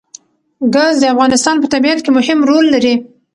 ګاز 0.73 0.95
د 0.99 1.03
افغانستان 1.13 1.55
په 1.59 1.67
طبیعت 1.73 1.99
کې 2.03 2.11
مهم 2.17 2.39
رول 2.49 2.65
لري. 2.73 2.93